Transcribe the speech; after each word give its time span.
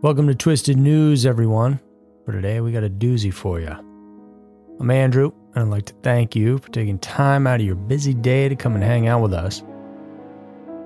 Welcome 0.00 0.28
to 0.28 0.34
Twisted 0.36 0.76
News, 0.76 1.26
everyone. 1.26 1.80
For 2.24 2.30
today, 2.30 2.60
we 2.60 2.70
got 2.70 2.84
a 2.84 2.88
doozy 2.88 3.34
for 3.34 3.58
you. 3.58 3.74
I'm 4.78 4.90
Andrew, 4.92 5.32
and 5.52 5.64
I'd 5.64 5.70
like 5.70 5.86
to 5.86 5.94
thank 6.04 6.36
you 6.36 6.58
for 6.58 6.68
taking 6.70 7.00
time 7.00 7.48
out 7.48 7.58
of 7.58 7.66
your 7.66 7.74
busy 7.74 8.14
day 8.14 8.48
to 8.48 8.54
come 8.54 8.76
and 8.76 8.84
hang 8.84 9.08
out 9.08 9.22
with 9.22 9.34
us. 9.34 9.64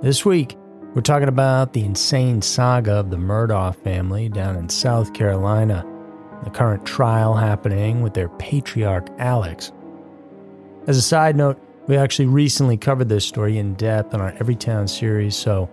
This 0.01 0.25
week, 0.25 0.57
we're 0.95 1.03
talking 1.03 1.29
about 1.29 1.75
the 1.75 1.85
insane 1.85 2.41
saga 2.41 2.93
of 2.93 3.11
the 3.11 3.19
Murdaugh 3.19 3.77
family 3.85 4.31
down 4.31 4.57
in 4.57 4.71
South 4.71 5.13
Carolina, 5.13 5.85
the 6.43 6.51
current 6.51 6.87
trial 6.87 7.35
happening 7.35 8.01
with 8.01 8.15
their 8.15 8.31
patriarch, 8.31 9.09
Alex. 9.19 9.73
As 10.87 10.97
a 10.97 11.03
side 11.03 11.37
note, 11.37 11.61
we 11.87 11.99
actually 11.99 12.29
recently 12.29 12.79
covered 12.79 13.11
this 13.11 13.27
story 13.27 13.59
in 13.59 13.75
depth 13.75 14.15
on 14.15 14.23
our 14.23 14.33
Everytown 14.33 14.89
series, 14.89 15.37
so 15.37 15.69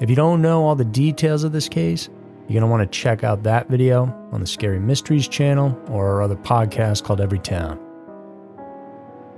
if 0.00 0.08
you 0.08 0.16
don't 0.16 0.40
know 0.40 0.64
all 0.64 0.74
the 0.74 0.86
details 0.86 1.44
of 1.44 1.52
this 1.52 1.68
case, 1.68 2.08
you're 2.48 2.58
going 2.58 2.68
to 2.68 2.74
want 2.74 2.90
to 2.90 2.98
check 2.98 3.24
out 3.24 3.42
that 3.42 3.68
video 3.68 4.04
on 4.32 4.40
the 4.40 4.46
Scary 4.46 4.80
Mysteries 4.80 5.28
channel 5.28 5.78
or 5.90 6.08
our 6.08 6.22
other 6.22 6.34
podcast 6.34 7.04
called 7.04 7.20
Every 7.20 7.38
Town. 7.38 7.78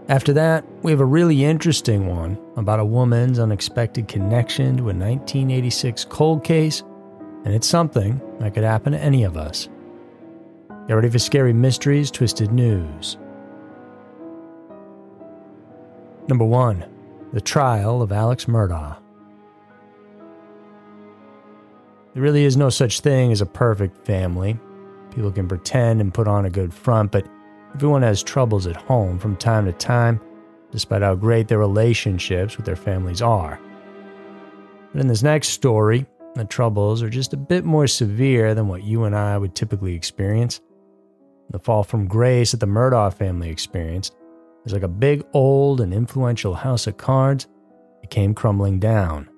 After 0.08 0.32
that, 0.32 0.64
we 0.82 0.92
have 0.92 1.00
a 1.00 1.04
really 1.04 1.44
interesting 1.44 2.06
one 2.06 2.38
about 2.56 2.78
a 2.78 2.84
woman's 2.84 3.40
unexpected 3.40 4.06
connection 4.06 4.76
to 4.76 4.82
a 4.84 4.94
1986 4.94 6.04
cold 6.04 6.44
case, 6.44 6.84
and 7.44 7.52
it's 7.52 7.66
something 7.66 8.20
that 8.38 8.54
could 8.54 8.62
happen 8.62 8.92
to 8.92 8.98
any 9.00 9.24
of 9.24 9.36
us. 9.36 9.68
Get 10.86 10.94
ready 10.94 11.10
for 11.10 11.18
Scary 11.18 11.52
Mysteries 11.52 12.12
Twisted 12.12 12.52
News. 12.52 13.18
Number 16.28 16.44
1 16.44 16.84
The 17.32 17.40
Trial 17.40 18.02
of 18.02 18.12
Alex 18.12 18.44
Murdaugh. 18.44 18.98
There 22.12 22.22
really 22.22 22.44
is 22.44 22.56
no 22.56 22.70
such 22.70 23.00
thing 23.00 23.30
as 23.30 23.40
a 23.40 23.46
perfect 23.46 24.04
family. 24.04 24.58
People 25.14 25.30
can 25.30 25.46
pretend 25.46 26.00
and 26.00 26.12
put 26.12 26.26
on 26.26 26.44
a 26.44 26.50
good 26.50 26.74
front, 26.74 27.12
but 27.12 27.26
everyone 27.74 28.02
has 28.02 28.22
troubles 28.22 28.66
at 28.66 28.76
home 28.76 29.18
from 29.18 29.36
time 29.36 29.64
to 29.66 29.72
time, 29.72 30.20
despite 30.72 31.02
how 31.02 31.14
great 31.14 31.46
their 31.46 31.58
relationships 31.58 32.56
with 32.56 32.66
their 32.66 32.76
families 32.76 33.22
are. 33.22 33.60
But 34.92 35.02
in 35.02 35.06
this 35.06 35.22
next 35.22 35.50
story, 35.50 36.04
the 36.34 36.44
troubles 36.44 37.00
are 37.02 37.08
just 37.08 37.32
a 37.32 37.36
bit 37.36 37.64
more 37.64 37.86
severe 37.86 38.54
than 38.54 38.66
what 38.66 38.82
you 38.82 39.04
and 39.04 39.14
I 39.14 39.38
would 39.38 39.54
typically 39.54 39.94
experience. 39.94 40.60
The 41.50 41.60
fall 41.60 41.84
from 41.84 42.08
grace 42.08 42.50
that 42.50 42.58
the 42.58 42.66
Murdaugh 42.66 43.14
family 43.14 43.50
experienced 43.50 44.16
is 44.64 44.72
like 44.72 44.82
a 44.82 44.88
big, 44.88 45.24
old, 45.32 45.80
and 45.80 45.94
influential 45.94 46.54
house 46.54 46.88
of 46.88 46.96
cards. 46.96 47.46
It 48.02 48.10
came 48.10 48.34
crumbling 48.34 48.80
down. 48.80 49.29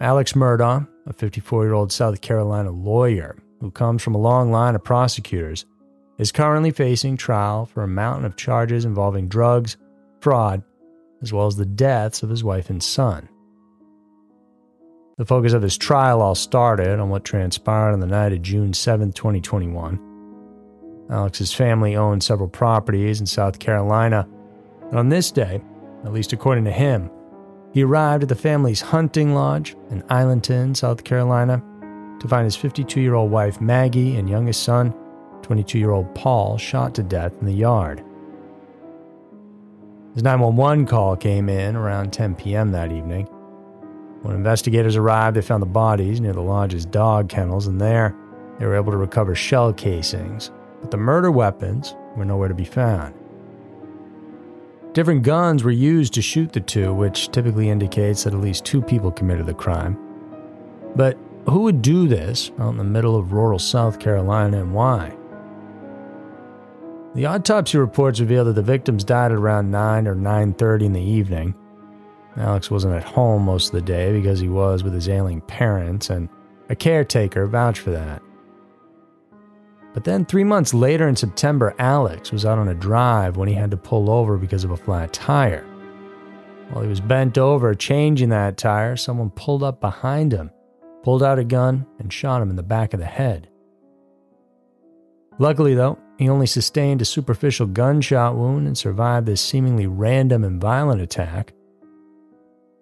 Alex 0.00 0.32
Murdaugh, 0.32 0.88
a 1.06 1.12
54 1.12 1.64
year 1.64 1.74
old 1.74 1.92
South 1.92 2.22
Carolina 2.22 2.70
lawyer 2.70 3.36
who 3.60 3.70
comes 3.70 4.02
from 4.02 4.14
a 4.14 4.18
long 4.18 4.50
line 4.50 4.74
of 4.74 4.82
prosecutors, 4.82 5.66
is 6.16 6.32
currently 6.32 6.70
facing 6.70 7.18
trial 7.18 7.66
for 7.66 7.82
a 7.82 7.88
mountain 7.88 8.24
of 8.24 8.36
charges 8.36 8.86
involving 8.86 9.28
drugs, 9.28 9.76
fraud, 10.20 10.62
as 11.20 11.34
well 11.34 11.46
as 11.46 11.56
the 11.56 11.66
deaths 11.66 12.22
of 12.22 12.30
his 12.30 12.42
wife 12.42 12.70
and 12.70 12.82
son. 12.82 13.28
The 15.18 15.26
focus 15.26 15.52
of 15.52 15.60
his 15.60 15.76
trial 15.76 16.22
all 16.22 16.34
started 16.34 16.98
on 16.98 17.10
what 17.10 17.24
transpired 17.24 17.92
on 17.92 18.00
the 18.00 18.06
night 18.06 18.32
of 18.32 18.40
June 18.40 18.72
7, 18.72 19.12
2021. 19.12 21.06
Alex's 21.10 21.52
family 21.52 21.94
owned 21.94 22.22
several 22.22 22.48
properties 22.48 23.20
in 23.20 23.26
South 23.26 23.58
Carolina, 23.58 24.26
and 24.88 24.98
on 24.98 25.10
this 25.10 25.30
day, 25.30 25.60
at 26.04 26.12
least 26.14 26.32
according 26.32 26.64
to 26.64 26.72
him, 26.72 27.10
he 27.72 27.82
arrived 27.82 28.22
at 28.22 28.28
the 28.28 28.34
family's 28.34 28.80
hunting 28.80 29.34
lodge 29.34 29.76
in 29.90 30.02
Islandton, 30.08 30.74
South 30.74 31.04
Carolina, 31.04 31.62
to 32.20 32.28
find 32.28 32.44
his 32.44 32.56
52 32.56 33.00
year 33.00 33.14
old 33.14 33.30
wife 33.30 33.60
Maggie 33.60 34.16
and 34.16 34.28
youngest 34.28 34.62
son, 34.62 34.94
22 35.42 35.78
year 35.78 35.90
old 35.90 36.14
Paul, 36.14 36.58
shot 36.58 36.94
to 36.96 37.02
death 37.02 37.32
in 37.40 37.46
the 37.46 37.52
yard. 37.52 38.04
His 40.14 40.24
911 40.24 40.86
call 40.86 41.16
came 41.16 41.48
in 41.48 41.76
around 41.76 42.12
10 42.12 42.34
p.m. 42.34 42.72
that 42.72 42.90
evening. 42.90 43.26
When 44.22 44.34
investigators 44.34 44.96
arrived, 44.96 45.36
they 45.36 45.40
found 45.40 45.62
the 45.62 45.66
bodies 45.66 46.20
near 46.20 46.32
the 46.32 46.42
lodge's 46.42 46.84
dog 46.84 47.28
kennels, 47.28 47.68
and 47.68 47.80
there 47.80 48.14
they 48.58 48.66
were 48.66 48.76
able 48.76 48.92
to 48.92 48.98
recover 48.98 49.34
shell 49.34 49.72
casings, 49.72 50.50
but 50.80 50.90
the 50.90 50.96
murder 50.96 51.30
weapons 51.30 51.94
were 52.16 52.24
nowhere 52.24 52.48
to 52.48 52.54
be 52.54 52.64
found. 52.64 53.14
Different 54.92 55.22
guns 55.22 55.62
were 55.62 55.70
used 55.70 56.14
to 56.14 56.22
shoot 56.22 56.52
the 56.52 56.60
two, 56.60 56.92
which 56.92 57.30
typically 57.30 57.70
indicates 57.70 58.24
that 58.24 58.34
at 58.34 58.40
least 58.40 58.64
two 58.64 58.82
people 58.82 59.12
committed 59.12 59.46
the 59.46 59.54
crime. 59.54 59.96
But 60.96 61.16
who 61.48 61.60
would 61.60 61.80
do 61.80 62.08
this 62.08 62.50
out 62.58 62.70
in 62.70 62.76
the 62.76 62.84
middle 62.84 63.16
of 63.16 63.32
rural 63.32 63.60
South 63.60 64.00
Carolina 64.00 64.60
and 64.60 64.74
why? 64.74 65.16
The 67.14 67.26
autopsy 67.26 67.78
reports 67.78 68.20
reveal 68.20 68.44
that 68.46 68.54
the 68.54 68.62
victims 68.62 69.04
died 69.04 69.30
at 69.30 69.38
around 69.38 69.70
9 69.70 70.08
or 70.08 70.14
9:30 70.14 70.86
in 70.86 70.92
the 70.92 71.00
evening. 71.00 71.54
Alex 72.36 72.70
wasn't 72.70 72.94
at 72.94 73.04
home 73.04 73.44
most 73.44 73.68
of 73.68 73.72
the 73.72 73.82
day 73.82 74.12
because 74.12 74.40
he 74.40 74.48
was 74.48 74.82
with 74.82 74.94
his 74.94 75.08
ailing 75.08 75.40
parents 75.42 76.10
and 76.10 76.28
a 76.68 76.74
caretaker 76.74 77.46
vouched 77.46 77.80
for 77.80 77.90
that. 77.90 78.22
But 79.92 80.04
then, 80.04 80.24
three 80.24 80.44
months 80.44 80.72
later 80.72 81.08
in 81.08 81.16
September, 81.16 81.74
Alex 81.78 82.30
was 82.30 82.44
out 82.44 82.58
on 82.58 82.68
a 82.68 82.74
drive 82.74 83.36
when 83.36 83.48
he 83.48 83.54
had 83.54 83.72
to 83.72 83.76
pull 83.76 84.08
over 84.08 84.38
because 84.38 84.62
of 84.62 84.70
a 84.70 84.76
flat 84.76 85.12
tire. 85.12 85.66
While 86.70 86.84
he 86.84 86.88
was 86.88 87.00
bent 87.00 87.36
over 87.36 87.74
changing 87.74 88.28
that 88.28 88.56
tire, 88.56 88.96
someone 88.96 89.30
pulled 89.30 89.64
up 89.64 89.80
behind 89.80 90.32
him, 90.32 90.50
pulled 91.02 91.22
out 91.22 91.40
a 91.40 91.44
gun, 91.44 91.86
and 91.98 92.12
shot 92.12 92.40
him 92.40 92.50
in 92.50 92.56
the 92.56 92.62
back 92.62 92.94
of 92.94 93.00
the 93.00 93.06
head. 93.06 93.48
Luckily, 95.40 95.74
though, 95.74 95.98
he 96.18 96.28
only 96.28 96.46
sustained 96.46 97.02
a 97.02 97.06
superficial 97.06 97.66
gunshot 97.66 98.36
wound 98.36 98.66
and 98.66 98.78
survived 98.78 99.26
this 99.26 99.40
seemingly 99.40 99.86
random 99.86 100.44
and 100.44 100.60
violent 100.60 101.00
attack. 101.00 101.52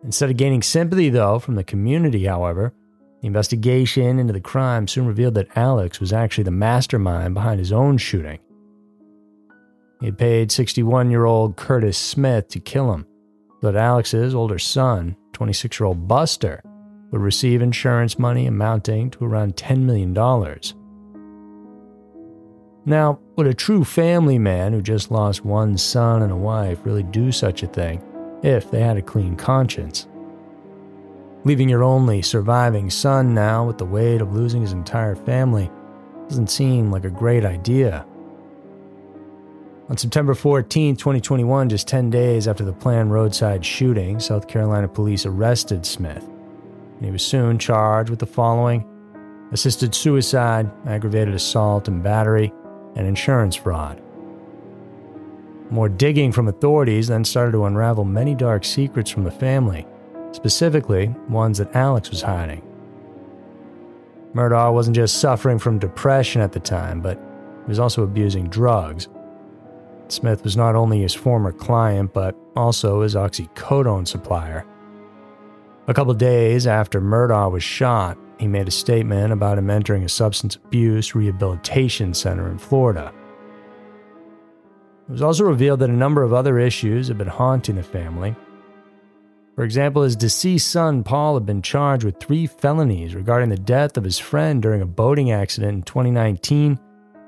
Instead 0.05 0.31
of 0.31 0.37
gaining 0.37 0.63
sympathy, 0.63 1.09
though, 1.09 1.39
from 1.39 1.55
the 1.55 1.65
community, 1.65 2.25
however, 2.27 2.75
the 3.21 3.27
investigation 3.27 4.19
into 4.19 4.33
the 4.33 4.41
crime 4.41 4.87
soon 4.87 5.07
revealed 5.07 5.35
that 5.35 5.57
Alex 5.57 6.01
was 6.01 6.13
actually 6.13 6.45
the 6.45 6.51
mastermind 6.51 7.35
behind 7.35 7.59
his 7.59 7.73
own 7.73 7.99
shooting. 7.99 8.39
He 10.01 10.07
had 10.07 10.19
paid 10.19 10.53
61 10.53 11.11
year 11.11 11.25
old 11.25 11.57
Curtis 11.57 11.99
Smith 11.99 12.49
to 12.49 12.61
kill 12.61 12.93
him 12.93 13.07
so 13.61 13.73
that 13.73 13.79
Alex's 13.79 14.35
older 14.35 14.59
son, 14.59 15.17
26 15.33 15.81
year 15.81 15.87
old 15.87 16.07
Buster, 16.07 16.63
would 17.11 17.21
receive 17.21 17.63
insurance 17.63 18.19
money 18.19 18.47
amounting 18.47 19.11
to 19.11 19.25
around 19.25 19.57
$10 19.57 19.79
million. 19.81 20.15
Now, 22.85 23.19
would 23.37 23.47
a 23.47 23.55
true 23.55 23.85
family 23.85 24.39
man 24.39 24.73
who 24.73 24.81
just 24.81 25.11
lost 25.11 25.45
one 25.45 25.77
son 25.77 26.23
and 26.23 26.33
a 26.33 26.37
wife 26.37 26.79
really 26.85 27.03
do 27.03 27.31
such 27.33 27.63
a 27.63 27.67
thing 27.67 28.03
if 28.43 28.71
they 28.71 28.81
had 28.81 28.97
a 28.97 29.03
clean 29.03 29.37
conscience? 29.37 30.08
Leaving 31.45 31.69
your 31.69 31.85
only 31.85 32.21
surviving 32.21 32.91
son 32.91 33.33
now 33.33 33.65
with 33.65 33.79
the 33.79 33.85
weight 33.85 34.21
of 34.21 34.35
losing 34.35 34.61
his 34.61 34.73
entire 34.73 35.15
family 35.15 35.71
doesn't 36.29 36.51
seem 36.51 36.91
like 36.91 37.05
a 37.05 37.11
great 37.11 37.45
idea. 37.45 38.05
On 39.89 39.97
September 39.97 40.35
14, 40.35 40.97
2021, 40.97 41.69
just 41.69 41.89
10 41.89 42.11
days 42.11 42.47
after 42.49 42.65
the 42.65 42.73
planned 42.73 43.13
roadside 43.13 43.65
shooting, 43.65 44.21
South 44.21 44.49
Carolina 44.49 44.89
police 44.89 45.25
arrested 45.25 45.87
Smith. 45.87 46.25
And 46.97 47.05
he 47.05 47.11
was 47.11 47.23
soon 47.23 47.59
charged 47.59 48.11
with 48.11 48.19
the 48.19 48.27
following 48.27 48.85
assisted 49.53 49.95
suicide, 49.95 50.71
aggravated 50.87 51.35
assault 51.35 51.89
and 51.89 52.03
battery, 52.03 52.53
and 52.97 53.07
insurance 53.07 53.57
fraud. 53.57 54.03
More 55.71 55.89
digging 55.89 56.33
from 56.33 56.49
authorities 56.49 57.09
then 57.09 57.25
started 57.25 57.53
to 57.53 57.65
unravel 57.65 58.05
many 58.05 58.35
dark 58.35 58.65
secrets 58.65 59.11
from 59.11 59.25
the 59.25 59.31
family 59.31 59.87
specifically 60.33 61.09
ones 61.29 61.59
that 61.59 61.75
Alex 61.75 62.11
was 62.11 62.23
hiding. 62.23 62.63
Murdaugh 64.35 64.73
wasn't 64.73 64.97
just 64.97 65.21
suffering 65.21 65.59
from 65.59 65.79
depression 65.79 66.43
at 66.43 66.53
the 66.53 66.61
time, 66.61 67.01
but 67.01 67.19
he 67.65 67.69
was 67.69 67.79
also 67.79 68.03
abusing 68.03 68.49
drugs. 68.49 69.09
Smith 70.09 70.45
was 70.45 70.57
not 70.57 70.75
only 70.75 71.01
his 71.01 71.15
former 71.15 71.53
client, 71.53 72.13
but 72.13 72.37
also 72.57 73.03
his 73.03 73.15
oxycodone 73.15 74.07
supplier. 74.07 74.67
A 75.87 75.95
couple 75.95 76.13
days 76.15 76.67
after 76.67 77.01
Murdaugh 77.01 77.51
was 77.51 77.63
shot, 77.63 78.19
he 78.39 78.47
made 78.47 78.69
a 78.69 78.71
statement 78.71 79.33
about 79.33 79.59
him 79.59 79.71
entering 79.71 80.05
a 80.05 80.09
substance 80.09 80.57
abuse 80.57 81.15
rehabilitation 81.15 82.15
center 82.15 82.51
in 82.51 82.59
Florida. 82.59 83.13
It 85.09 85.13
was 85.13 85.23
also 85.23 85.45
revealed 85.45 85.81
that 85.81 85.91
a 85.91 85.95
number 85.95 86.23
of 86.23 86.35
other 86.35 86.59
issues 86.59 87.09
had 87.09 87.19
been 87.19 87.29
haunting 87.29 87.77
the 87.77 87.83
family, 87.83 88.37
for 89.59 89.65
example, 89.65 90.03
his 90.03 90.15
deceased 90.15 90.71
son, 90.71 91.03
Paul, 91.03 91.35
had 91.35 91.45
been 91.45 91.63
charged 91.63 92.05
with 92.05 92.21
three 92.21 92.47
felonies 92.47 93.17
regarding 93.17 93.49
the 93.49 93.57
death 93.57 93.97
of 93.97 94.05
his 94.05 94.17
friend 94.17 94.63
during 94.63 94.83
a 94.83 94.87
boating 94.87 95.33
accident 95.33 95.75
in 95.75 95.83
2019 95.83 96.79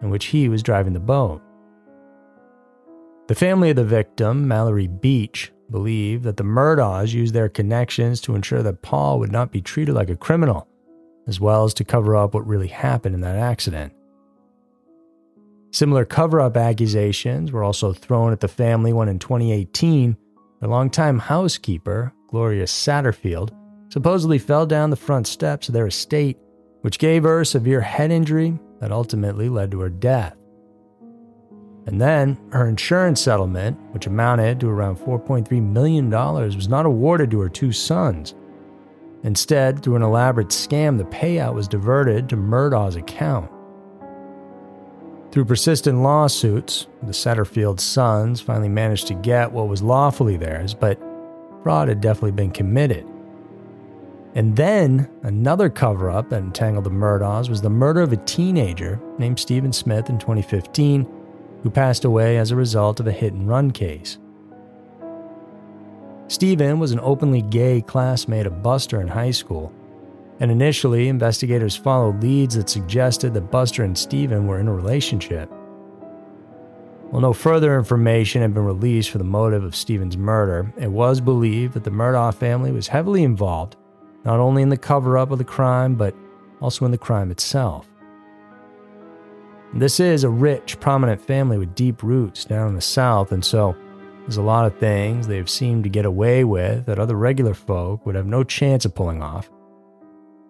in 0.00 0.10
which 0.10 0.26
he 0.26 0.48
was 0.48 0.62
driving 0.62 0.92
the 0.92 1.00
boat. 1.00 1.42
The 3.26 3.34
family 3.34 3.70
of 3.70 3.74
the 3.74 3.84
victim, 3.84 4.46
Mallory 4.46 4.86
Beach, 4.86 5.50
believed 5.72 6.22
that 6.22 6.36
the 6.36 6.44
Murdaughs 6.44 7.12
used 7.12 7.34
their 7.34 7.48
connections 7.48 8.20
to 8.20 8.36
ensure 8.36 8.62
that 8.62 8.80
Paul 8.80 9.18
would 9.18 9.32
not 9.32 9.50
be 9.50 9.60
treated 9.60 9.96
like 9.96 10.08
a 10.08 10.14
criminal, 10.14 10.68
as 11.26 11.40
well 11.40 11.64
as 11.64 11.74
to 11.74 11.84
cover 11.84 12.14
up 12.14 12.34
what 12.34 12.46
really 12.46 12.68
happened 12.68 13.16
in 13.16 13.22
that 13.22 13.34
accident. 13.34 13.92
Similar 15.72 16.04
cover 16.04 16.40
up 16.40 16.56
accusations 16.56 17.50
were 17.50 17.64
also 17.64 17.92
thrown 17.92 18.30
at 18.30 18.38
the 18.38 18.46
family 18.46 18.92
when 18.92 19.08
in 19.08 19.18
2018, 19.18 20.16
their 20.60 20.68
longtime 20.68 21.18
housekeeper, 21.18 22.12
Gloria 22.30 22.64
Satterfield, 22.64 23.50
supposedly 23.88 24.38
fell 24.38 24.64
down 24.64 24.90
the 24.90 24.96
front 24.96 25.26
steps 25.26 25.68
of 25.68 25.74
their 25.74 25.88
estate, 25.88 26.38
which 26.82 27.00
gave 27.00 27.24
her 27.24 27.40
a 27.40 27.46
severe 27.46 27.80
head 27.80 28.12
injury 28.12 28.56
that 28.80 28.92
ultimately 28.92 29.48
led 29.48 29.72
to 29.72 29.80
her 29.80 29.88
death. 29.88 30.36
And 31.86 32.00
then 32.00 32.38
her 32.52 32.68
insurance 32.68 33.20
settlement, 33.20 33.76
which 33.92 34.06
amounted 34.06 34.60
to 34.60 34.68
around 34.68 34.98
$4.3 34.98 35.50
million, 35.60 36.08
was 36.08 36.68
not 36.68 36.86
awarded 36.86 37.32
to 37.32 37.40
her 37.40 37.48
two 37.48 37.72
sons. 37.72 38.34
Instead, 39.24 39.82
through 39.82 39.96
an 39.96 40.02
elaborate 40.02 40.48
scam, 40.48 40.98
the 40.98 41.04
payout 41.04 41.54
was 41.54 41.66
diverted 41.66 42.28
to 42.28 42.36
Murdaugh's 42.36 42.94
account. 42.94 43.50
Through 45.32 45.46
persistent 45.46 46.02
lawsuits, 46.02 46.86
the 47.02 47.12
Satterfield 47.12 47.80
sons 47.80 48.40
finally 48.40 48.68
managed 48.68 49.08
to 49.08 49.14
get 49.14 49.50
what 49.50 49.68
was 49.68 49.82
lawfully 49.82 50.36
theirs, 50.36 50.74
but 50.74 51.00
fraud 51.62 51.88
had 51.88 52.00
definitely 52.00 52.32
been 52.32 52.50
committed. 52.50 53.06
And 54.34 54.54
then 54.56 55.08
another 55.22 55.68
cover 55.68 56.10
up 56.10 56.30
that 56.30 56.42
entangled 56.42 56.84
the 56.84 56.90
Murdaughs 56.90 57.48
was 57.48 57.62
the 57.62 57.70
murder 57.70 58.00
of 58.00 58.12
a 58.12 58.16
teenager 58.18 59.00
named 59.18 59.40
Stephen 59.40 59.72
Smith 59.72 60.08
in 60.08 60.18
2015, 60.18 61.06
who 61.62 61.70
passed 61.70 62.04
away 62.04 62.38
as 62.38 62.50
a 62.50 62.56
result 62.56 63.00
of 63.00 63.06
a 63.06 63.12
hit 63.12 63.32
and 63.32 63.48
run 63.48 63.70
case. 63.70 64.18
Stephen 66.28 66.78
was 66.78 66.92
an 66.92 67.00
openly 67.00 67.42
gay 67.42 67.80
classmate 67.80 68.46
of 68.46 68.62
Buster 68.62 69.00
in 69.00 69.08
high 69.08 69.32
school, 69.32 69.72
and 70.38 70.50
initially 70.50 71.08
investigators 71.08 71.74
followed 71.74 72.22
leads 72.22 72.54
that 72.54 72.68
suggested 72.68 73.34
that 73.34 73.50
Buster 73.50 73.82
and 73.82 73.98
Stephen 73.98 74.46
were 74.46 74.60
in 74.60 74.68
a 74.68 74.72
relationship. 74.72 75.50
While 77.10 77.22
no 77.22 77.32
further 77.32 77.76
information 77.76 78.40
had 78.40 78.54
been 78.54 78.64
released 78.64 79.10
for 79.10 79.18
the 79.18 79.24
motive 79.24 79.64
of 79.64 79.74
Stephen's 79.74 80.16
murder, 80.16 80.72
it 80.78 80.90
was 80.90 81.20
believed 81.20 81.74
that 81.74 81.82
the 81.82 81.90
Murdaugh 81.90 82.32
family 82.32 82.70
was 82.70 82.86
heavily 82.86 83.24
involved 83.24 83.76
not 84.24 84.38
only 84.38 84.62
in 84.62 84.68
the 84.68 84.76
cover 84.76 85.18
up 85.18 85.30
of 85.30 85.38
the 85.38 85.44
crime, 85.44 85.94
but 85.94 86.14
also 86.60 86.84
in 86.84 86.90
the 86.90 86.98
crime 86.98 87.30
itself. 87.30 87.90
This 89.74 90.00
is 90.00 90.24
a 90.24 90.30
rich, 90.30 90.78
prominent 90.80 91.20
family 91.20 91.58
with 91.58 91.74
deep 91.74 92.02
roots 92.02 92.44
down 92.44 92.68
in 92.68 92.74
the 92.74 92.80
South, 92.80 93.32
and 93.32 93.44
so 93.44 93.74
there's 94.20 94.36
a 94.36 94.42
lot 94.42 94.66
of 94.66 94.78
things 94.78 95.26
they've 95.26 95.48
seemed 95.48 95.84
to 95.84 95.90
get 95.90 96.04
away 96.04 96.44
with 96.44 96.86
that 96.86 96.98
other 96.98 97.16
regular 97.16 97.54
folk 97.54 98.04
would 98.04 98.14
have 98.14 98.26
no 98.26 98.44
chance 98.44 98.84
of 98.84 98.94
pulling 98.94 99.22
off. 99.22 99.50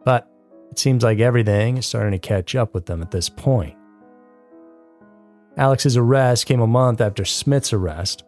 But 0.05 0.29
it 0.71 0.79
seems 0.79 1.03
like 1.03 1.21
everything 1.21 1.77
is 1.77 1.87
starting 1.87 2.13
to 2.13 2.19
catch 2.19 2.55
up 2.55 2.75
with 2.75 2.87
them 2.87 3.03
at 3.03 3.11
this 3.11 3.29
point. 3.29 3.77
Alex's 5.57 5.97
arrest 5.97 6.47
came 6.47 6.61
a 6.61 6.67
month 6.67 7.01
after 7.01 7.25
Smith's 7.25 7.73
arrest. 7.73 8.25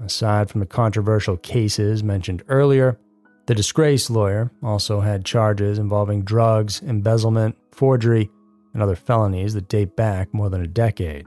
Aside 0.00 0.50
from 0.50 0.60
the 0.60 0.66
controversial 0.66 1.36
cases 1.36 2.02
mentioned 2.02 2.42
earlier, 2.48 2.98
the 3.46 3.54
disgraced 3.54 4.10
lawyer 4.10 4.50
also 4.62 5.00
had 5.00 5.24
charges 5.24 5.78
involving 5.78 6.22
drugs, 6.22 6.82
embezzlement, 6.82 7.56
forgery, 7.72 8.30
and 8.72 8.82
other 8.82 8.96
felonies 8.96 9.54
that 9.54 9.68
date 9.68 9.94
back 9.96 10.32
more 10.32 10.50
than 10.50 10.62
a 10.62 10.66
decade. 10.66 11.26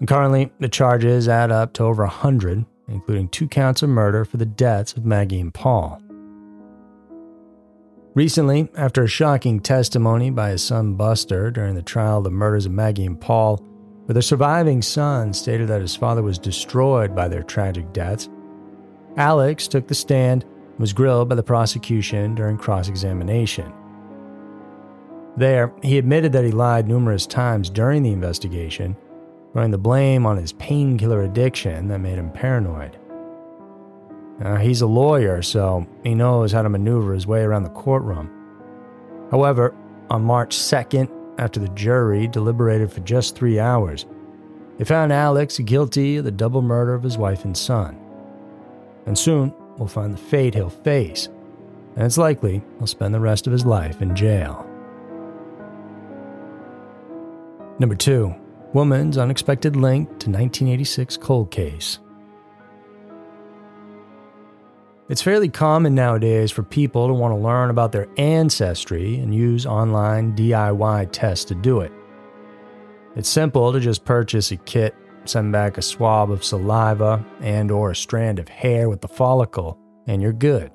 And 0.00 0.08
currently, 0.08 0.52
the 0.58 0.68
charges 0.68 1.28
add 1.28 1.52
up 1.52 1.72
to 1.74 1.84
over 1.84 2.02
a 2.02 2.06
100, 2.06 2.64
including 2.88 3.28
two 3.28 3.46
counts 3.46 3.82
of 3.82 3.90
murder 3.90 4.24
for 4.24 4.38
the 4.38 4.46
deaths 4.46 4.94
of 4.94 5.04
Maggie 5.04 5.40
and 5.40 5.54
Paul. 5.54 6.00
Recently, 8.14 8.68
after 8.76 9.02
a 9.02 9.08
shocking 9.08 9.60
testimony 9.60 10.30
by 10.30 10.50
his 10.50 10.62
son 10.62 10.94
Buster 10.94 11.50
during 11.50 11.74
the 11.74 11.82
trial 11.82 12.18
of 12.18 12.24
the 12.24 12.30
murders 12.30 12.66
of 12.66 12.72
Maggie 12.72 13.06
and 13.06 13.20
Paul, 13.20 13.60
where 14.06 14.14
the 14.14 14.22
surviving 14.22 14.82
son 14.82 15.32
stated 15.32 15.68
that 15.68 15.80
his 15.80 15.96
father 15.96 16.22
was 16.22 16.38
destroyed 16.38 17.14
by 17.14 17.28
their 17.28 17.42
tragic 17.42 17.92
deaths, 17.92 18.28
Alex 19.16 19.68
took 19.68 19.88
the 19.88 19.94
stand 19.94 20.42
and 20.42 20.78
was 20.78 20.92
grilled 20.92 21.28
by 21.28 21.34
the 21.34 21.42
prosecution 21.42 22.34
during 22.34 22.58
cross 22.58 22.88
examination. 22.88 23.72
There, 25.36 25.72
he 25.82 25.98
admitted 25.98 26.32
that 26.32 26.44
he 26.44 26.50
lied 26.50 26.86
numerous 26.86 27.26
times 27.26 27.70
during 27.70 28.02
the 28.02 28.12
investigation, 28.12 28.96
throwing 29.52 29.70
the 29.70 29.78
blame 29.78 30.26
on 30.26 30.36
his 30.36 30.52
painkiller 30.52 31.22
addiction 31.22 31.88
that 31.88 32.00
made 32.00 32.18
him 32.18 32.30
paranoid. 32.30 32.98
He's 34.60 34.80
a 34.80 34.86
lawyer, 34.86 35.42
so 35.42 35.86
he 36.02 36.14
knows 36.14 36.52
how 36.52 36.62
to 36.62 36.68
maneuver 36.68 37.14
his 37.14 37.26
way 37.26 37.42
around 37.42 37.62
the 37.62 37.70
courtroom. 37.70 38.30
However, 39.30 39.74
on 40.10 40.22
March 40.22 40.56
2nd, 40.56 41.08
after 41.38 41.60
the 41.60 41.68
jury 41.68 42.26
deliberated 42.26 42.92
for 42.92 43.00
just 43.00 43.36
three 43.36 43.58
hours, 43.58 44.06
they 44.78 44.84
found 44.84 45.12
Alex 45.12 45.58
guilty 45.58 46.16
of 46.16 46.24
the 46.24 46.30
double 46.30 46.62
murder 46.62 46.94
of 46.94 47.02
his 47.02 47.18
wife 47.18 47.44
and 47.44 47.56
son. 47.56 47.98
And 49.06 49.18
soon, 49.18 49.54
we'll 49.76 49.88
find 49.88 50.12
the 50.12 50.18
fate 50.18 50.54
he'll 50.54 50.70
face, 50.70 51.28
and 51.96 52.04
it's 52.04 52.18
likely 52.18 52.62
he'll 52.78 52.86
spend 52.86 53.14
the 53.14 53.20
rest 53.20 53.46
of 53.46 53.52
his 53.52 53.64
life 53.64 54.02
in 54.02 54.16
jail. 54.16 54.68
Number 57.78 57.96
2. 57.96 58.34
Woman's 58.72 59.18
unexpected 59.18 59.76
link 59.76 60.08
to 60.08 60.30
1986 60.30 61.16
cold 61.18 61.50
case. 61.50 61.98
It's 65.08 65.22
fairly 65.22 65.48
common 65.48 65.94
nowadays 65.94 66.50
for 66.50 66.62
people 66.62 67.08
to 67.08 67.14
want 67.14 67.32
to 67.32 67.38
learn 67.38 67.70
about 67.70 67.92
their 67.92 68.08
ancestry 68.16 69.18
and 69.18 69.34
use 69.34 69.66
online 69.66 70.34
DIY 70.34 71.10
tests 71.12 71.44
to 71.46 71.54
do 71.54 71.80
it. 71.80 71.92
It's 73.14 73.28
simple 73.28 73.72
to 73.72 73.80
just 73.80 74.04
purchase 74.04 74.50
a 74.50 74.56
kit 74.56 74.94
Send 75.26 75.52
back 75.52 75.78
a 75.78 75.82
swab 75.82 76.30
of 76.30 76.44
saliva 76.44 77.24
and 77.40 77.70
or 77.70 77.90
a 77.90 77.96
strand 77.96 78.38
of 78.38 78.48
hair 78.48 78.88
with 78.90 79.00
the 79.00 79.08
follicle, 79.08 79.78
and 80.06 80.20
you're 80.20 80.34
good. 80.34 80.70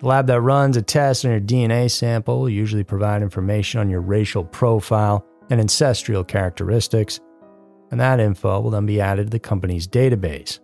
The 0.00 0.08
lab 0.08 0.26
that 0.26 0.40
runs 0.40 0.76
a 0.76 0.82
test 0.82 1.24
on 1.24 1.30
your 1.30 1.40
DNA 1.40 1.90
sample 1.90 2.40
will 2.40 2.50
usually 2.50 2.84
provide 2.84 3.22
information 3.22 3.80
on 3.80 3.88
your 3.88 4.00
racial 4.00 4.44
profile 4.44 5.24
and 5.50 5.60
ancestral 5.60 6.24
characteristics, 6.24 7.20
and 7.92 8.00
that 8.00 8.18
info 8.18 8.60
will 8.60 8.70
then 8.70 8.86
be 8.86 9.00
added 9.00 9.26
to 9.26 9.30
the 9.30 9.38
company's 9.38 9.86
database. 9.86 10.58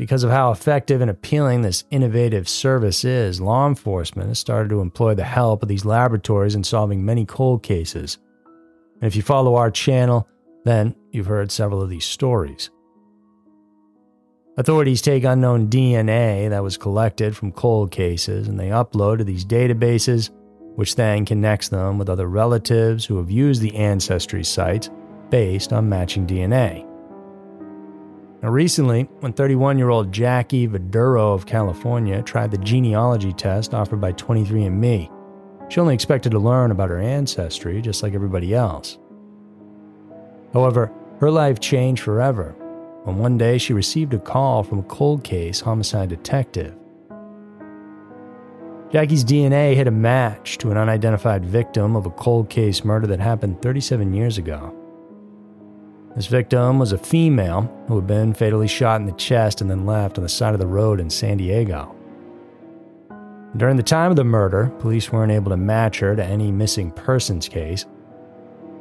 Because 0.00 0.24
of 0.24 0.30
how 0.30 0.50
effective 0.50 1.02
and 1.02 1.10
appealing 1.10 1.60
this 1.60 1.84
innovative 1.90 2.48
service 2.48 3.04
is, 3.04 3.38
law 3.38 3.68
enforcement 3.68 4.28
has 4.28 4.38
started 4.38 4.70
to 4.70 4.80
employ 4.80 5.14
the 5.14 5.24
help 5.24 5.62
of 5.62 5.68
these 5.68 5.84
laboratories 5.84 6.54
in 6.54 6.64
solving 6.64 7.04
many 7.04 7.26
cold 7.26 7.62
cases. 7.62 8.16
And 9.02 9.08
if 9.08 9.14
you 9.14 9.20
follow 9.20 9.56
our 9.56 9.70
channel, 9.70 10.26
then 10.64 10.94
you've 11.10 11.26
heard 11.26 11.52
several 11.52 11.82
of 11.82 11.90
these 11.90 12.06
stories. 12.06 12.70
Authorities 14.56 15.02
take 15.02 15.24
unknown 15.24 15.68
DNA 15.68 16.48
that 16.48 16.62
was 16.62 16.78
collected 16.78 17.36
from 17.36 17.52
cold 17.52 17.90
cases 17.90 18.48
and 18.48 18.58
they 18.58 18.68
upload 18.68 19.18
to 19.18 19.24
these 19.24 19.44
databases, 19.44 20.30
which 20.76 20.94
then 20.94 21.26
connects 21.26 21.68
them 21.68 21.98
with 21.98 22.08
other 22.08 22.26
relatives 22.26 23.04
who 23.04 23.18
have 23.18 23.30
used 23.30 23.60
the 23.60 23.76
ancestry 23.76 24.44
sites 24.44 24.88
based 25.28 25.74
on 25.74 25.90
matching 25.90 26.26
DNA. 26.26 26.89
Now, 28.42 28.48
recently, 28.48 29.02
when 29.20 29.34
31 29.34 29.76
year 29.76 29.90
old 29.90 30.12
Jackie 30.12 30.66
Viduro 30.66 31.34
of 31.34 31.44
California 31.44 32.22
tried 32.22 32.50
the 32.50 32.58
genealogy 32.58 33.34
test 33.34 33.74
offered 33.74 34.00
by 34.00 34.14
23andMe, 34.14 35.10
she 35.70 35.80
only 35.80 35.94
expected 35.94 36.32
to 36.32 36.38
learn 36.38 36.70
about 36.70 36.88
her 36.88 36.98
ancestry 36.98 37.82
just 37.82 38.02
like 38.02 38.14
everybody 38.14 38.54
else. 38.54 38.98
However, 40.54 40.90
her 41.20 41.30
life 41.30 41.60
changed 41.60 42.02
forever 42.02 42.54
when 43.04 43.18
one 43.18 43.36
day 43.36 43.58
she 43.58 43.74
received 43.74 44.14
a 44.14 44.18
call 44.18 44.62
from 44.62 44.78
a 44.78 44.84
cold 44.84 45.22
case 45.22 45.60
homicide 45.60 46.08
detective. 46.08 46.74
Jackie's 48.90 49.24
DNA 49.24 49.76
hit 49.76 49.86
a 49.86 49.92
match 49.92 50.58
to 50.58 50.70
an 50.70 50.78
unidentified 50.78 51.44
victim 51.44 51.94
of 51.94 52.06
a 52.06 52.10
cold 52.10 52.48
case 52.48 52.84
murder 52.84 53.06
that 53.06 53.20
happened 53.20 53.60
37 53.62 54.14
years 54.14 54.38
ago. 54.38 54.74
This 56.20 56.26
victim 56.26 56.78
was 56.78 56.92
a 56.92 56.98
female 56.98 57.62
who 57.88 57.96
had 57.96 58.06
been 58.06 58.34
fatally 58.34 58.68
shot 58.68 59.00
in 59.00 59.06
the 59.06 59.12
chest 59.12 59.62
and 59.62 59.70
then 59.70 59.86
left 59.86 60.18
on 60.18 60.22
the 60.22 60.28
side 60.28 60.52
of 60.52 60.60
the 60.60 60.66
road 60.66 61.00
in 61.00 61.08
San 61.08 61.38
Diego. 61.38 61.96
During 63.56 63.78
the 63.78 63.82
time 63.82 64.10
of 64.10 64.18
the 64.18 64.24
murder, 64.24 64.70
police 64.80 65.10
weren't 65.10 65.32
able 65.32 65.48
to 65.50 65.56
match 65.56 65.98
her 66.00 66.14
to 66.14 66.22
any 66.22 66.52
missing 66.52 66.90
persons 66.90 67.48
case, 67.48 67.86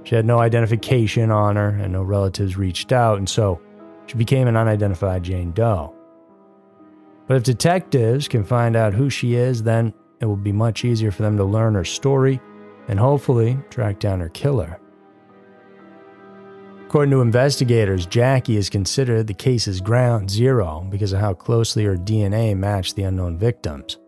she 0.03 0.15
had 0.15 0.25
no 0.25 0.39
identification 0.39 1.31
on 1.31 1.55
her, 1.55 1.69
and 1.69 1.93
no 1.93 2.03
relatives 2.03 2.57
reached 2.57 2.91
out, 2.91 3.19
and 3.19 3.29
so 3.29 3.61
she 4.07 4.17
became 4.17 4.49
an 4.49 4.57
unidentified 4.57 5.23
Jane 5.23 5.53
Doe. 5.53 5.95
But 7.25 7.37
if 7.37 7.43
detectives 7.43 8.27
can 8.27 8.43
find 8.43 8.75
out 8.75 8.93
who 8.93 9.09
she 9.09 9.35
is, 9.35 9.63
then 9.63 9.93
it 10.19 10.25
will 10.25 10.35
be 10.35 10.51
much 10.51 10.83
easier 10.83 11.09
for 11.09 11.21
them 11.21 11.37
to 11.37 11.45
learn 11.45 11.75
her 11.75 11.85
story 11.85 12.41
and 12.89 12.99
hopefully 12.99 13.57
track 13.69 13.99
down 13.99 14.19
her 14.19 14.27
killer. 14.27 14.77
According 16.89 17.11
to 17.11 17.21
investigators, 17.21 18.07
Jackie 18.07 18.57
is 18.57 18.67
considered 18.67 19.27
the 19.27 19.33
case's 19.35 19.79
ground 19.79 20.27
zero 20.27 20.87
because 20.89 21.13
of 21.13 21.19
how 21.19 21.35
closely 21.35 21.83
her 21.83 21.95
DNA 21.95 22.57
matched 22.57 22.95
the 22.95 23.03
unknown 23.03 23.37
victims. 23.37 23.99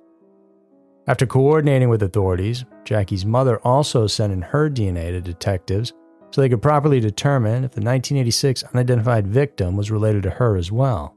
After 1.05 1.27
coordinating 1.27 1.89
with 1.89 2.01
authorities, 2.01 2.65
Jackie's 2.83 3.23
mother 3.23 3.59
also 3.59 4.07
sent 4.07 4.33
in 4.33 4.41
her 4.41 4.67
DNA 4.67 5.11
to 5.11 5.21
detectives 5.21 5.93
so 6.31 6.41
they 6.41 6.49
could 6.49 6.63
properly 6.63 6.99
determine 6.99 7.63
if 7.63 7.69
the 7.69 7.81
1986 7.81 8.63
unidentified 8.73 9.27
victim 9.27 9.77
was 9.77 9.91
related 9.91 10.23
to 10.23 10.31
her 10.31 10.57
as 10.57 10.71
well. 10.71 11.15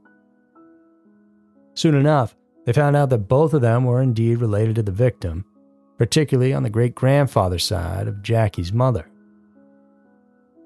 Soon 1.73 1.95
enough, 1.95 2.35
they 2.65 2.73
found 2.73 2.95
out 2.95 3.09
that 3.09 3.27
both 3.27 3.55
of 3.55 3.61
them 3.61 3.85
were 3.85 4.03
indeed 4.03 4.39
related 4.39 4.75
to 4.75 4.83
the 4.83 4.91
victim, 4.91 5.43
particularly 5.97 6.53
on 6.53 6.61
the 6.61 6.69
great 6.69 6.93
grandfather 6.93 7.57
side 7.57 8.07
of 8.07 8.21
Jackie's 8.21 8.71
mother. 8.71 9.09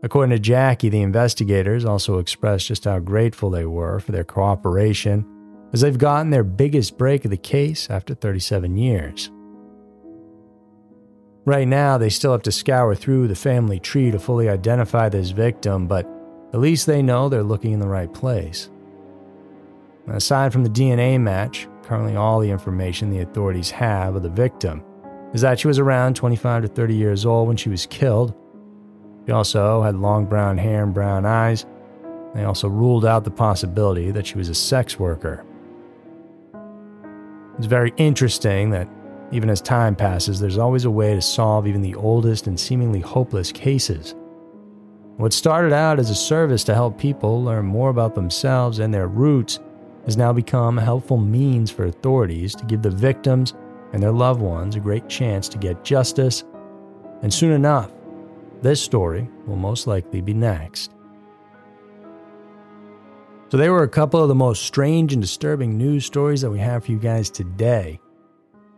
According 0.02 0.32
to 0.32 0.40
Jackie, 0.40 0.90
the 0.90 1.02
investigators 1.02 1.84
also 1.84 2.20
expressed 2.20 2.68
just 2.68 2.86
how 2.86 3.00
grateful 3.00 3.50
they 3.50 3.66
were 3.66 4.00
for 4.00 4.12
their 4.12 4.24
cooperation 4.24 5.26
as 5.74 5.82
they've 5.82 5.98
gotten 5.98 6.30
their 6.30 6.44
biggest 6.44 6.98
break 6.98 7.26
of 7.26 7.32
the 7.32 7.38
case 7.38 7.90
after 7.90 8.14
37 8.14 8.78
years. 8.78 9.30
Right 11.46 11.68
now, 11.68 11.98
they 11.98 12.10
still 12.10 12.32
have 12.32 12.44
to 12.44 12.52
scour 12.52 12.96
through 12.96 13.28
the 13.28 13.36
family 13.36 13.80
tree 13.80 14.12
to 14.12 14.20
fully 14.20 14.50
identify 14.50 15.10
this 15.10 15.32
victim, 15.32 15.88
but 15.88 16.08
at 16.54 16.60
least 16.60 16.86
they 16.86 17.02
know 17.02 17.28
they're 17.28 17.44
looking 17.44 17.72
in 17.72 17.80
the 17.80 17.88
right 17.88 18.14
place. 18.14 18.70
Aside 20.08 20.52
from 20.52 20.64
the 20.64 20.70
DNA 20.70 21.20
match, 21.20 21.68
currently 21.84 22.16
all 22.16 22.40
the 22.40 22.50
information 22.50 23.10
the 23.10 23.20
authorities 23.20 23.72
have 23.72 24.16
of 24.16 24.24
the 24.24 24.30
victim 24.30 24.84
is 25.34 25.42
that 25.42 25.60
she 25.60 25.68
was 25.68 25.78
around 25.78 26.16
25 26.16 26.64
to 26.64 26.68
30 26.68 26.96
years 26.96 27.26
old 27.26 27.48
when 27.48 27.58
she 27.58 27.70
was 27.70 27.86
killed. 27.86 28.34
She 29.30 29.34
also 29.34 29.84
had 29.84 29.96
long 29.96 30.26
brown 30.26 30.58
hair 30.58 30.82
and 30.82 30.92
brown 30.92 31.24
eyes. 31.24 31.68
They 32.34 32.46
also 32.46 32.68
ruled 32.68 33.06
out 33.06 33.26
the 33.26 33.30
possibility 33.30 34.10
that 34.10 34.26
she 34.26 34.40
was 34.40 34.50
a 34.50 34.56
sex 34.56 34.98
worker. 34.98 35.46
It's 37.60 37.68
very 37.68 37.94
interesting 37.98 38.72
that 38.72 38.90
even 39.32 39.52
as 39.52 39.62
time 39.62 39.96
passes, 39.96 40.40
there's 40.40 40.58
always 40.58 40.86
a 40.86 40.90
way 40.90 41.14
to 41.14 41.22
solve 41.22 41.68
even 41.68 41.84
the 41.84 41.94
oldest 41.94 42.48
and 42.48 42.60
seemingly 42.60 43.02
hopeless 43.02 43.52
cases. 43.52 44.16
What 45.18 45.32
started 45.32 45.74
out 45.74 46.00
as 46.00 46.10
a 46.10 46.16
service 46.16 46.64
to 46.64 46.74
help 46.74 46.98
people 46.98 47.44
learn 47.44 47.68
more 47.68 47.92
about 47.92 48.16
themselves 48.16 48.80
and 48.80 48.92
their 48.92 49.08
roots 49.08 49.60
has 50.06 50.18
now 50.18 50.34
become 50.34 50.80
a 50.80 50.84
helpful 50.84 51.18
means 51.18 51.70
for 51.70 51.86
authorities 51.86 52.56
to 52.56 52.66
give 52.66 52.82
the 52.82 52.90
victims 52.90 53.54
and 53.94 54.02
their 54.02 54.12
loved 54.12 54.42
ones 54.42 54.76
a 54.76 54.80
great 54.80 55.08
chance 55.08 55.48
to 55.50 55.60
get 55.60 55.84
justice. 55.84 56.44
And 57.22 57.32
soon 57.32 57.52
enough, 57.52 57.92
this 58.62 58.82
story 58.82 59.30
will 59.46 59.56
most 59.56 59.88
likely 59.88 60.22
be 60.22 60.34
next. 60.34 60.94
So, 63.50 63.58
they 63.58 63.70
were 63.70 63.84
a 63.84 63.90
couple 63.90 64.22
of 64.22 64.28
the 64.28 64.36
most 64.36 64.64
strange 64.64 65.14
and 65.14 65.22
disturbing 65.22 65.78
news 65.78 66.06
stories 66.06 66.42
that 66.42 66.52
we 66.52 66.60
have 66.60 66.86
for 66.86 66.92
you 66.92 67.00
guys 67.00 67.32
today. 67.32 68.00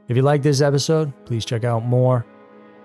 If 0.08 0.16
you 0.16 0.24
like 0.24 0.42
this 0.42 0.62
episode, 0.62 1.14
please 1.26 1.44
check 1.44 1.64
out 1.64 1.86
more. 1.86 2.26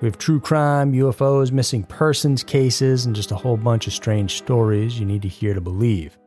We 0.00 0.06
have 0.06 0.18
true 0.18 0.40
crime, 0.40 0.92
UFOs, 0.92 1.52
missing 1.52 1.84
persons 1.84 2.42
cases, 2.42 3.06
and 3.06 3.16
just 3.16 3.30
a 3.30 3.36
whole 3.36 3.56
bunch 3.56 3.86
of 3.86 3.92
strange 3.92 4.36
stories 4.36 4.98
you 4.98 5.06
need 5.06 5.22
to 5.22 5.28
hear 5.28 5.54
to 5.54 5.60
believe. 5.60 6.18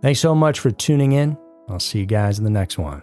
Thanks 0.00 0.20
so 0.20 0.34
much 0.34 0.58
for 0.58 0.70
tuning 0.70 1.12
in. 1.12 1.38
I'll 1.68 1.78
see 1.78 2.00
you 2.00 2.06
guys 2.06 2.38
in 2.38 2.44
the 2.44 2.50
next 2.50 2.78
one. 2.78 3.02